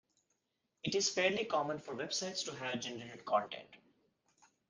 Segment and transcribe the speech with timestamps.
[0.83, 3.69] It is fairly common for websites to have generated content.